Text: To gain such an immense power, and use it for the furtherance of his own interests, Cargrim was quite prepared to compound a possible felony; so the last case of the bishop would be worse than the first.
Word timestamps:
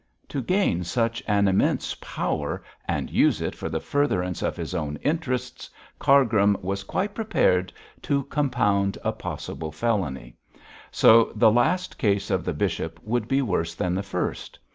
To 0.29 0.41
gain 0.41 0.83
such 0.83 1.21
an 1.27 1.47
immense 1.47 1.93
power, 2.01 2.63
and 2.87 3.11
use 3.11 3.39
it 3.39 3.53
for 3.53 3.69
the 3.69 3.79
furtherance 3.79 4.41
of 4.41 4.57
his 4.57 4.73
own 4.73 4.97
interests, 5.03 5.69
Cargrim 5.99 6.57
was 6.63 6.83
quite 6.83 7.13
prepared 7.13 7.71
to 8.01 8.23
compound 8.23 8.97
a 9.03 9.11
possible 9.11 9.71
felony; 9.71 10.35
so 10.89 11.31
the 11.35 11.51
last 11.51 11.99
case 11.99 12.31
of 12.31 12.43
the 12.43 12.53
bishop 12.53 12.99
would 13.03 13.27
be 13.27 13.43
worse 13.43 13.75
than 13.75 13.93
the 13.93 14.01
first. 14.01 14.57